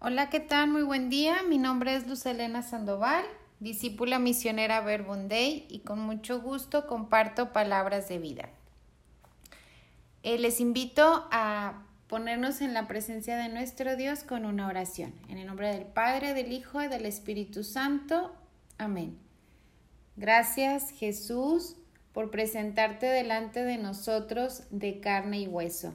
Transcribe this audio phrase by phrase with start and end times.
[0.00, 0.68] Hola, ¿qué tal?
[0.68, 1.42] Muy buen día.
[1.48, 3.24] Mi nombre es Luz Elena Sandoval,
[3.58, 8.48] discípula misionera Verbunday y con mucho gusto comparto palabras de vida.
[10.22, 15.12] Eh, les invito a ponernos en la presencia de nuestro Dios con una oración.
[15.28, 18.32] En el nombre del Padre, del Hijo y del Espíritu Santo.
[18.78, 19.18] Amén.
[20.14, 21.74] Gracias Jesús
[22.12, 25.92] por presentarte delante de nosotros de carne y hueso.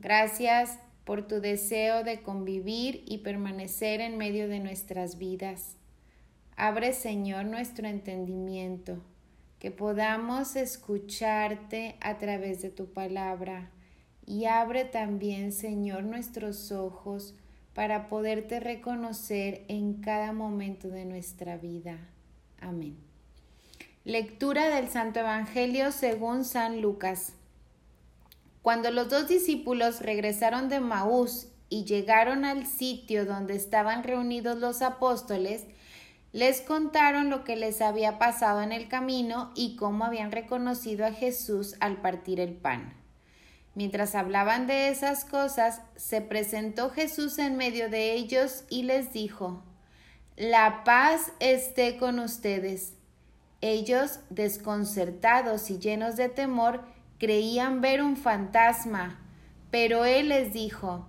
[0.00, 5.76] Gracias por tu deseo de convivir y permanecer en medio de nuestras vidas.
[6.56, 8.98] Abre, Señor, nuestro entendimiento,
[9.60, 13.70] que podamos escucharte a través de tu palabra.
[14.26, 17.36] Y abre también, Señor, nuestros ojos
[17.72, 21.98] para poderte reconocer en cada momento de nuestra vida.
[22.60, 22.96] Amén.
[24.04, 27.34] Lectura del Santo Evangelio según San Lucas.
[28.66, 34.82] Cuando los dos discípulos regresaron de Maús y llegaron al sitio donde estaban reunidos los
[34.82, 35.66] apóstoles,
[36.32, 41.12] les contaron lo que les había pasado en el camino y cómo habían reconocido a
[41.12, 42.92] Jesús al partir el pan.
[43.76, 49.62] Mientras hablaban de esas cosas, se presentó Jesús en medio de ellos y les dijo,
[50.34, 52.94] La paz esté con ustedes.
[53.60, 59.20] Ellos, desconcertados y llenos de temor, creían ver un fantasma,
[59.70, 61.06] pero él les dijo,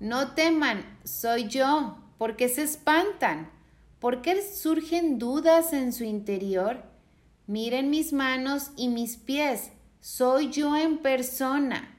[0.00, 3.50] no teman, soy yo, ¿por qué se espantan?
[3.98, 6.84] ¿Por qué surgen dudas en su interior?
[7.46, 11.98] Miren mis manos y mis pies, soy yo en persona.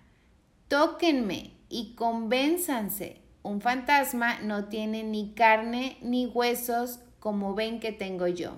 [0.67, 3.21] Tóquenme y convénzanse.
[3.43, 8.57] Un fantasma no tiene ni carne ni huesos como ven que tengo yo.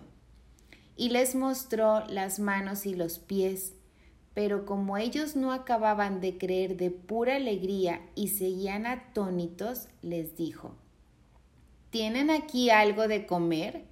[0.95, 3.73] Y les mostró las manos y los pies.
[4.34, 10.76] Pero como ellos no acababan de creer de pura alegría y seguían atónitos, les dijo,
[11.90, 13.84] ¿Tienen aquí algo de comer?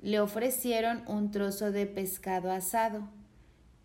[0.00, 3.08] Le ofrecieron un trozo de pescado asado.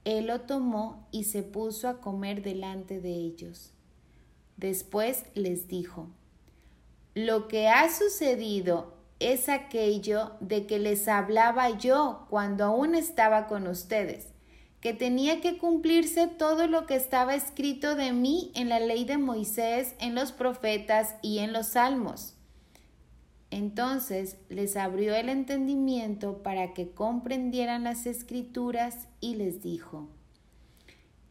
[0.06, 3.72] Él lo tomó y se puso a comer delante de ellos.
[4.58, 6.10] Después les dijo,
[7.16, 13.66] Lo que ha sucedido es aquello de que les hablaba yo cuando aún estaba con
[13.66, 14.33] ustedes
[14.84, 19.18] que tenía que cumplirse todo lo que estaba escrito de mí en la ley de
[19.18, 22.34] Moisés, en los profetas y en los salmos.
[23.50, 30.10] Entonces les abrió el entendimiento para que comprendieran las escrituras y les dijo,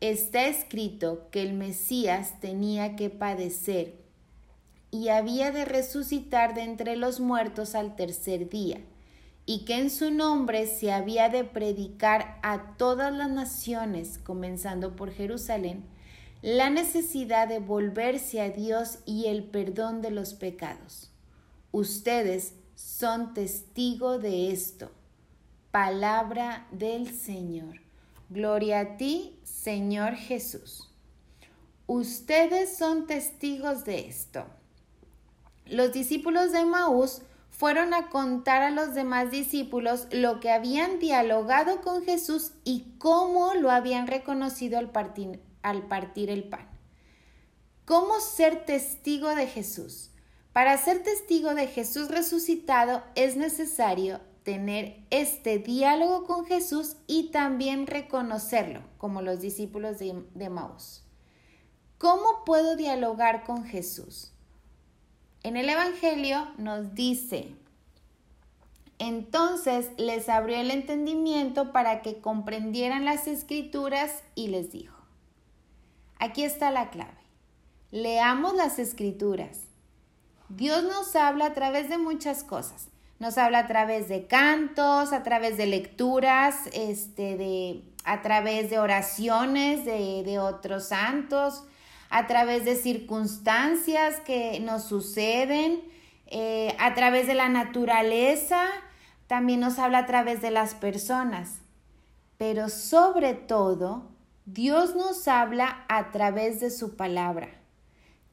[0.00, 3.96] Está escrito que el Mesías tenía que padecer
[4.90, 8.80] y había de resucitar de entre los muertos al tercer día
[9.44, 15.12] y que en su nombre se había de predicar a todas las naciones, comenzando por
[15.12, 15.84] Jerusalén,
[16.42, 21.10] la necesidad de volverse a Dios y el perdón de los pecados.
[21.70, 24.90] Ustedes son testigo de esto.
[25.70, 27.80] Palabra del Señor.
[28.28, 30.90] Gloria a ti, Señor Jesús.
[31.86, 34.44] Ustedes son testigos de esto.
[35.66, 37.22] Los discípulos de Maús
[37.62, 43.54] fueron a contar a los demás discípulos lo que habían dialogado con Jesús y cómo
[43.54, 45.38] lo habían reconocido al partir,
[46.28, 46.68] el pan.
[47.84, 50.10] ¿Cómo ser testigo de Jesús?
[50.52, 57.86] Para ser testigo de Jesús resucitado es necesario tener este diálogo con Jesús y también
[57.86, 61.04] reconocerlo, como los discípulos de, de Maús.
[61.98, 64.31] ¿Cómo puedo dialogar con Jesús?
[65.44, 67.54] En el Evangelio nos dice,
[68.98, 74.96] entonces les abrió el entendimiento para que comprendieran las escrituras y les dijo,
[76.20, 77.18] aquí está la clave,
[77.90, 79.62] leamos las escrituras.
[80.48, 82.88] Dios nos habla a través de muchas cosas.
[83.18, 88.78] Nos habla a través de cantos, a través de lecturas, este, de, a través de
[88.78, 91.64] oraciones de, de otros santos,
[92.12, 95.82] a través de circunstancias que nos suceden,
[96.26, 98.66] eh, a través de la naturaleza,
[99.28, 101.62] también nos habla a través de las personas.
[102.36, 104.10] Pero sobre todo,
[104.44, 107.48] Dios nos habla a través de su palabra.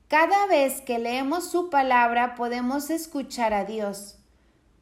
[0.10, 4.18] Cada vez que leemos su palabra podemos escuchar a Dios.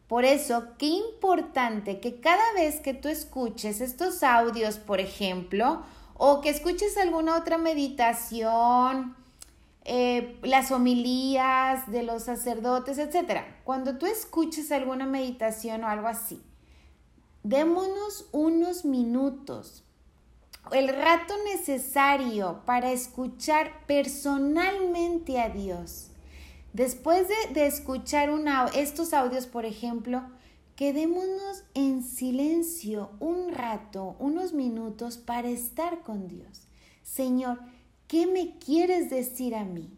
[0.08, 5.84] Por eso, qué importante que cada vez que tú escuches estos audios, por ejemplo,
[6.18, 9.16] o que escuches alguna otra meditación,
[9.86, 13.42] eh, las homilías de los sacerdotes, etc.
[13.64, 16.42] Cuando tú escuches alguna meditación o algo así,
[17.44, 19.84] démonos unos minutos,
[20.72, 26.10] el rato necesario para escuchar personalmente a Dios.
[26.74, 28.30] Después de, escuchar
[28.76, 30.24] estos audios, por ejemplo,
[30.78, 36.68] quedémonos en silencio un rato, unos minutos para estar con Dios.
[37.02, 37.60] Señor,
[38.08, 39.98] ¿qué me quieres decir a mí?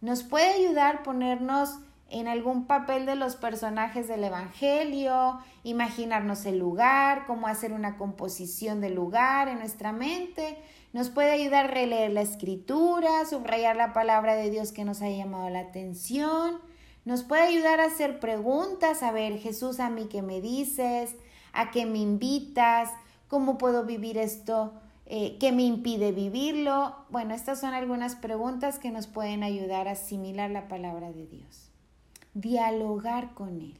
[0.00, 1.78] Nos puede ayudar ponernos
[2.08, 8.80] en algún papel de los personajes del Evangelio, imaginarnos el lugar, cómo hacer una composición
[8.80, 10.56] del lugar en nuestra mente.
[10.94, 15.10] Nos puede ayudar a releer la escritura, subrayar la palabra de Dios que nos ha
[15.10, 16.58] llamado la atención.
[17.06, 21.14] Nos puede ayudar a hacer preguntas, a ver, Jesús, a mí qué me dices,
[21.54, 22.90] a qué me invitas,
[23.28, 24.74] cómo puedo vivir esto,
[25.06, 26.94] eh, qué me impide vivirlo.
[27.08, 31.70] Bueno, estas son algunas preguntas que nos pueden ayudar a asimilar la palabra de Dios
[32.36, 33.78] dialogar con Él.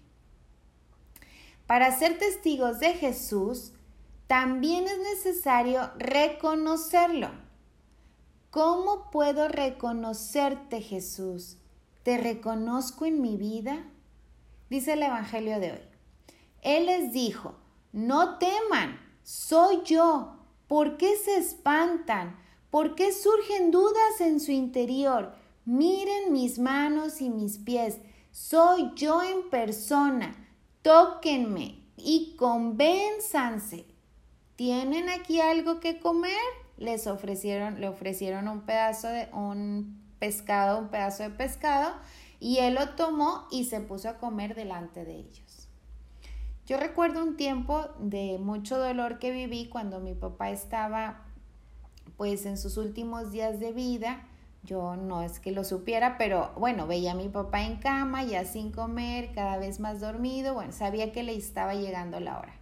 [1.67, 3.73] Para ser testigos de Jesús,
[4.26, 7.28] también es necesario reconocerlo.
[8.50, 11.58] ¿Cómo puedo reconocerte, Jesús?
[12.06, 13.82] ¿Te reconozco en mi vida?
[14.70, 15.81] Dice el Evangelio de hoy.
[16.62, 17.56] Él les dijo,
[17.91, 20.37] no teman, soy yo.
[20.69, 22.38] ¿Por qué se espantan?
[22.70, 25.35] ¿Por qué surgen dudas en su interior?
[25.64, 27.99] Miren mis manos y mis pies
[28.31, 30.32] soy yo en persona.
[30.82, 33.85] Tóquenme y convénzanse.
[34.55, 36.31] ¿Tienen aquí algo que comer?
[36.76, 41.93] Les ofrecieron, le ofrecieron un pedazo de un pescado, un pedazo de pescado,
[42.41, 45.69] y él lo tomó y se puso a comer delante de ellos.
[46.67, 51.23] Yo recuerdo un tiempo de mucho dolor que viví cuando mi papá estaba
[52.17, 54.25] pues en sus últimos días de vida
[54.67, 58.45] yo no es que lo supiera, pero bueno, veía a mi papá en cama, ya
[58.45, 62.55] sin comer, cada vez más dormido, bueno, sabía que le estaba llegando la hora.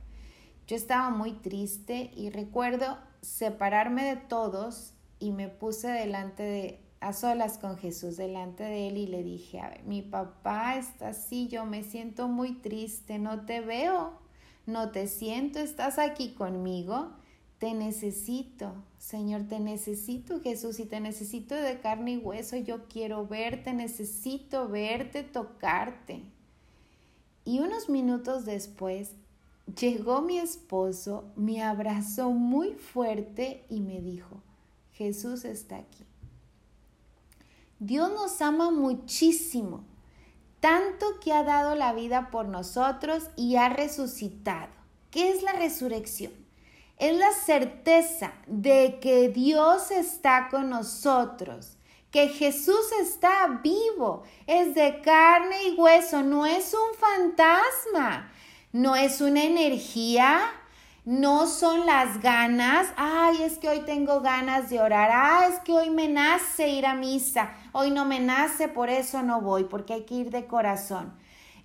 [0.67, 7.13] Yo estaba muy triste y recuerdo separarme de todos y me puse delante de, a
[7.13, 11.49] solas con Jesús, delante de él y le dije, a ver, mi papá está así,
[11.49, 14.13] yo me siento muy triste, no te veo,
[14.67, 17.11] no te siento, estás aquí conmigo
[17.65, 22.57] te necesito, Señor, te necesito, Jesús, y te necesito de carne y hueso.
[22.57, 26.23] Yo quiero verte, necesito verte, tocarte.
[27.47, 29.13] Y unos minutos después
[29.81, 34.43] llegó mi esposo, me abrazó muy fuerte y me dijo,
[34.93, 36.05] Jesús está aquí.
[37.85, 39.85] Dios nos ama muchísimo,
[40.61, 44.73] tanto que ha dado la vida por nosotros y ha resucitado.
[45.11, 46.45] ¿Qué es la resurrección?
[46.99, 51.77] es la certeza de que Dios está con nosotros,
[52.11, 58.33] que Jesús está vivo, es de carne y hueso, no es un fantasma,
[58.73, 60.41] no es una energía,
[61.05, 65.73] no son las ganas, ay, es que hoy tengo ganas de orar, ah, es que
[65.73, 69.93] hoy me nace ir a misa, hoy no me nace, por eso no voy, porque
[69.93, 71.13] hay que ir de corazón.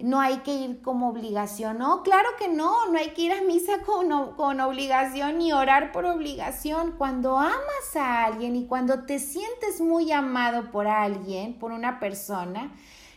[0.01, 1.77] No hay que ir como obligación.
[1.77, 5.91] No, claro que no, no hay que ir a misa con, con obligación ni orar
[5.91, 6.93] por obligación.
[6.97, 12.71] Cuando amas a alguien y cuando te sientes muy amado por alguien, por una persona,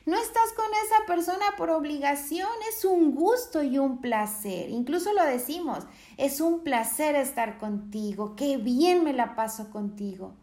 [0.04, 4.70] no estás con esa persona por obligación, es un gusto y un placer.
[4.70, 5.84] Incluso lo decimos,
[6.16, 10.34] es un placer estar contigo, qué bien me la paso contigo.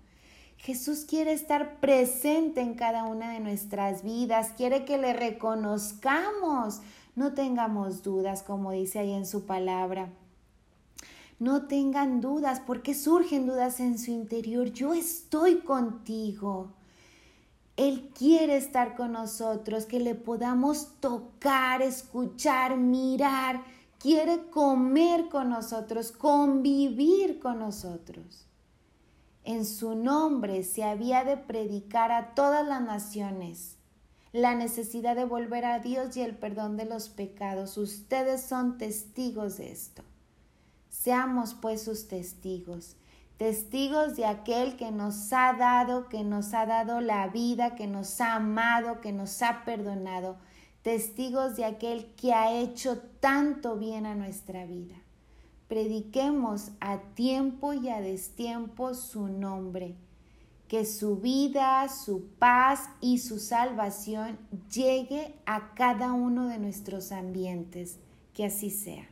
[0.58, 6.82] Jesús quiere estar presente en cada una de nuestras vidas, quiere que le reconozcamos.
[7.16, 10.10] No tengamos dudas, como dice ahí en su palabra.
[11.40, 14.72] No tengan dudas, porque surgen dudas en su interior.
[14.72, 16.74] Yo estoy contigo.
[17.80, 23.64] Él quiere estar con nosotros, que le podamos tocar, escuchar, mirar.
[24.00, 28.46] Quiere comer con nosotros, convivir con nosotros.
[29.46, 33.78] En su nombre se había de predicar a todas las naciones
[34.34, 37.78] la necesidad de volver a Dios y el perdón de los pecados.
[37.78, 40.04] Ustedes son testigos de esto.
[40.90, 42.98] Seamos pues sus testigos,
[43.40, 48.20] testigos de aquel que nos ha dado, que nos ha dado la vida, que nos
[48.20, 50.36] ha amado, que nos ha perdonado,
[50.82, 54.96] testigos de aquel que ha hecho tanto bien a nuestra vida.
[55.70, 59.96] Prediquemos a tiempo y a destiempo su nombre,
[60.68, 64.38] que su vida, su paz y su salvación
[64.70, 68.00] llegue a cada uno de nuestros ambientes,
[68.34, 69.08] que así sea.